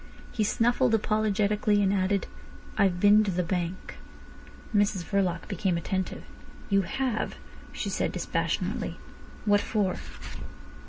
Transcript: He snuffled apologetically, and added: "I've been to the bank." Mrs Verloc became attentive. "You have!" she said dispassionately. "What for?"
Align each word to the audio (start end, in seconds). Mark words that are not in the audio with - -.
He 0.31 0.43
snuffled 0.43 0.95
apologetically, 0.95 1.79
and 1.83 1.93
added: 1.93 2.25
"I've 2.75 2.99
been 2.99 3.23
to 3.23 3.29
the 3.29 3.43
bank." 3.43 3.99
Mrs 4.75 5.03
Verloc 5.03 5.47
became 5.47 5.77
attentive. 5.77 6.23
"You 6.71 6.81
have!" 6.81 7.35
she 7.71 7.91
said 7.91 8.11
dispassionately. 8.11 8.97
"What 9.45 9.61
for?" 9.61 9.97